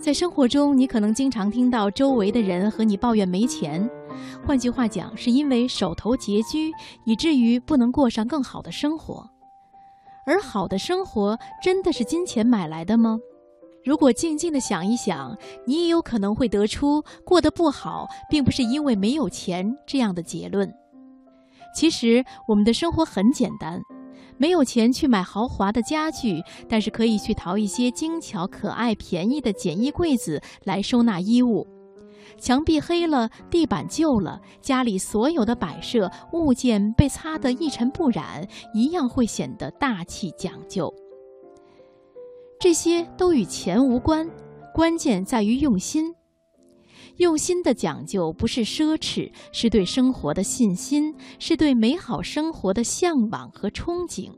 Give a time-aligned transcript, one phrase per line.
[0.00, 3.88] 在生活中，你可能经常听到周围的人和你抱怨没钱，
[4.46, 6.72] 换句话讲，是因为手头拮据，
[7.04, 9.28] 以至于不能过上更好的生活。
[10.24, 13.18] 而好的生活真的是金钱买来的吗？
[13.84, 15.36] 如果静静的想一想，
[15.66, 20.72] 你也有可能会得出过得不好，并不是因为没有钱这样的结论。
[21.74, 23.78] 其实，我们的生活很简单。
[24.40, 31.66] 没有钱去买豪华的家具，但是可以去淘一些精巧、可爱、便宜的简易柜子来收纳衣物。
[32.38, 40.90] 墙壁黑了，地板旧了，家里所有的摆设物件被擦得一尘不染，一样会显得大气讲究。
[42.58, 44.26] 这些都与钱无关，
[44.74, 46.14] 关键在于用心。
[47.20, 54.32] 用心的讲究不是奢侈，是对生活的信心，是对美好生活的向往和憧憬。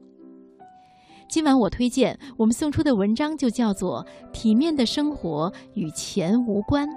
[1.29, 6.89] 今晚我推荐我们送出的文章就叫做《体面的生活与钱无关》。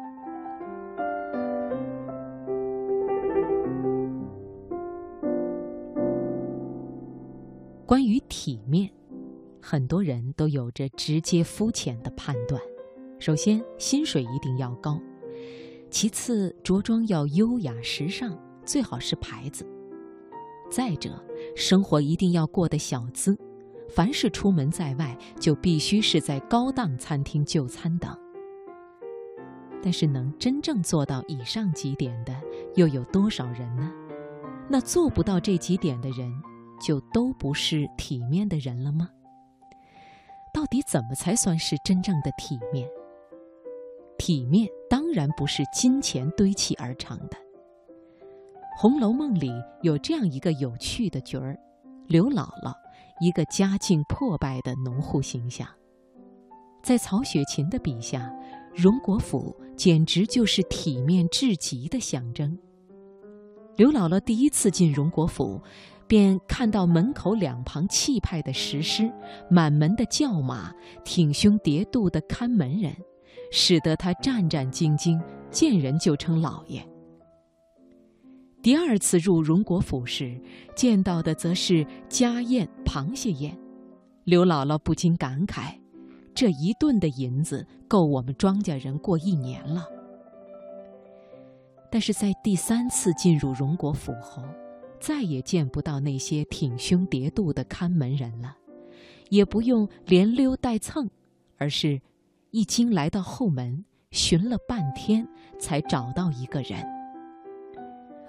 [7.86, 8.90] 关于体面，
[9.62, 12.60] 很多人都有着直接肤浅的判断。
[13.20, 15.00] 首先，薪水一定要高。
[15.96, 19.66] 其次，着装要优雅时尚，最好是牌子。
[20.70, 21.24] 再者，
[21.56, 23.34] 生活一定要过得小资，
[23.88, 28.14] 凡是出门在外，就必须是在高档餐厅就餐等。
[29.82, 32.36] 但是，能真正做到以上几点的，
[32.76, 33.90] 又有多少人呢？
[34.68, 36.30] 那做不到这几点的人，
[36.78, 39.08] 就都不是体面的人了吗？
[40.54, 42.86] 到底怎么才算是真正的体面？
[44.26, 47.38] 体面当然不是金钱堆砌而成的。
[48.76, 49.52] 《红楼梦》里
[49.84, 51.56] 有这样一个有趣的角儿，
[52.08, 52.74] 刘姥姥，
[53.22, 55.68] 一个家境破败的农户形象。
[56.82, 58.34] 在曹雪芹的笔下，
[58.74, 62.58] 荣国府简直就是体面至极的象征。
[63.76, 65.62] 刘姥姥第一次进荣国府，
[66.08, 69.14] 便看到门口两旁气派的石狮，
[69.52, 72.92] 满门的轿马，挺胸叠肚的看门人。
[73.58, 75.18] 使得他战战兢兢，
[75.50, 76.86] 见人就称老爷。
[78.62, 80.38] 第二次入荣国府时，
[80.76, 83.58] 见到的则是家宴螃蟹宴，
[84.26, 85.74] 刘姥姥不禁感慨：
[86.34, 89.88] 这一顿的银子够我们庄稼人过一年了。
[91.90, 94.44] 但是在第三次进入荣国府后，
[95.00, 98.58] 再也见不到那些挺胸叠肚的看门人了，
[99.30, 101.10] 也不用连溜带蹭，
[101.58, 102.02] 而是。
[102.56, 105.28] 一经来到后门，寻了半天
[105.60, 106.82] 才找到一个人。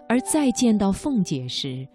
[0.09, 1.87] 而再见到凤姐时，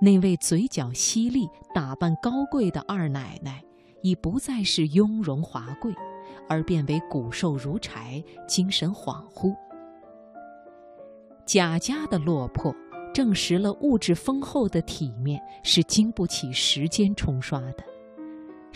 [0.00, 3.62] 那位嘴角犀利、打扮高贵的二奶奶，
[4.02, 5.94] 已不再是雍容华贵，
[6.48, 9.54] 而变为骨瘦如柴、精神恍惚。
[11.46, 12.74] 贾家的落魄，
[13.14, 17.84] 证实了物质丰厚的体面是经不起时间冲刷的。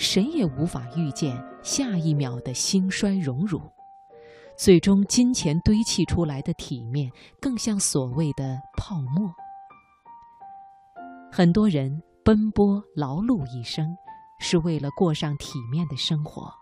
[0.02, 3.60] 谁也无法预见下一秒的兴衰荣辱，
[4.58, 7.08] 最终金钱堆砌出来的体面，
[7.40, 9.32] 更像所谓的泡沫。
[11.30, 13.96] 很多人奔波劳碌一生，
[14.40, 16.52] 是为了过上体面的生活，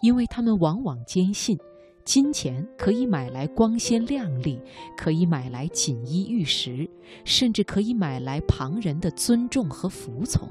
[0.00, 1.58] 因为他们往往坚信，
[2.04, 4.62] 金钱可以买来光鲜亮丽，
[4.96, 6.88] 可以买来锦衣玉食，
[7.24, 10.48] 甚至可以买来旁人的尊重和服从。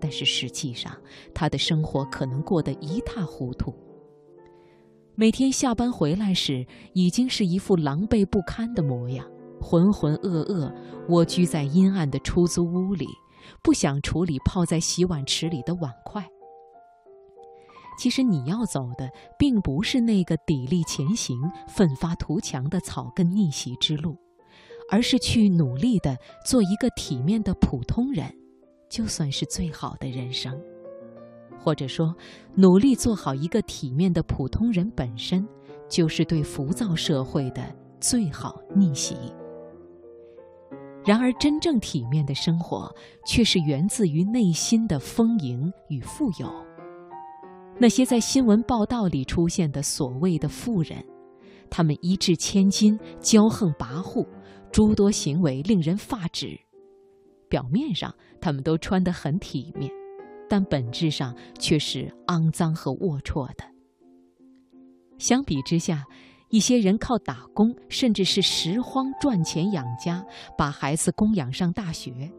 [0.00, 0.96] 但是实际上，
[1.34, 3.74] 他的生活可能过得一塌糊涂。
[5.14, 9.26] 每天下班回来时，已经是一副狼狈不堪的模样，
[9.60, 10.72] 浑浑噩噩，
[11.08, 13.06] 蜗居在阴暗的出租屋里，
[13.62, 16.26] 不想处理泡在洗碗池里的碗筷。
[17.98, 21.38] 其实你要走的，并不是那个砥砺前行、
[21.68, 24.16] 奋发图强的草根逆袭之路，
[24.90, 28.39] 而是去努力的做一个体面的普通人。
[28.90, 30.52] 就算是最好的人生，
[31.58, 32.12] 或者说，
[32.56, 35.46] 努力做好一个体面的普通人本身，
[35.88, 37.62] 就是对浮躁社会的
[38.00, 39.16] 最好逆袭。
[41.04, 42.92] 然而，真正体面的生活，
[43.24, 46.52] 却是源自于内心的丰盈与富有。
[47.78, 51.02] 那些在新闻报道里出现的所谓的富人，
[51.70, 54.26] 他们一掷千金，骄横跋扈，
[54.72, 56.58] 诸多行为令人发指。
[57.50, 59.92] 表面上他们都穿得很体面，
[60.48, 63.64] 但本质上却是肮脏和龌龊的。
[65.18, 66.02] 相比之下，
[66.48, 70.24] 一些人靠打工，甚至是拾荒赚钱养家，
[70.56, 72.32] 把孩子供养上大学，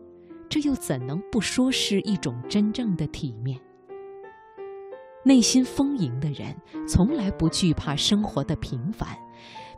[0.49, 3.59] 这又怎能不说是一种真正的体面？
[5.23, 6.55] 内心丰盈的人，
[6.87, 9.07] 从来不惧怕生活的平凡，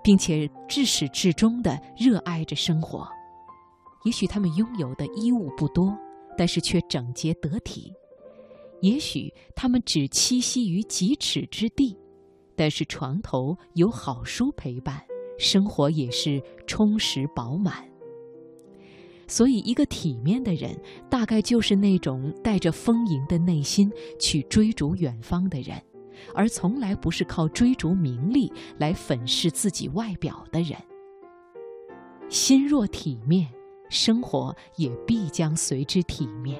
[0.01, 3.05] 并且至始至终的热爱着生活。
[4.03, 5.97] 也许他们拥有的衣物不多，
[6.37, 7.93] 但是却整洁得体；
[8.81, 11.97] 也许他们只栖息于几尺之地，
[12.55, 15.01] 但是床头有好书陪伴，
[15.37, 17.89] 生活也是充实饱满。
[19.25, 20.77] 所以，一个体面的人，
[21.09, 23.89] 大概就是那种带着丰盈的内心
[24.19, 25.81] 去追逐远方的人，
[26.35, 30.77] 而从来不是靠追逐名利来粉饰自己外表的人。
[32.29, 33.47] 心若体面，
[33.93, 36.59] 生活也必将随之体面。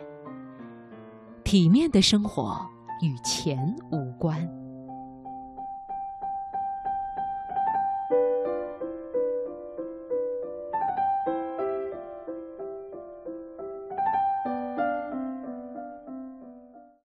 [1.44, 2.65] 体面的生活
[3.01, 3.57] 与钱
[3.91, 4.62] 无关。